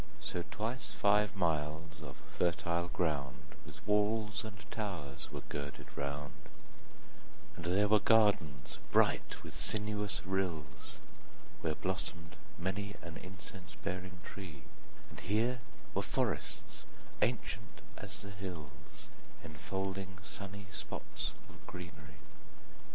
[0.17, 6.33] 5 So twice five miles of fertile ground With walls and towers were girdled round:
[7.55, 10.95] And there were gardens bright with sinuous rills
[11.61, 14.63] Where blossom'd many an incense bearing tree;
[15.11, 15.59] And here
[15.93, 16.83] were forests
[17.21, 18.71] ancient as the hills,
[19.43, 22.17] 10 Enfolding sunny spots of greenery.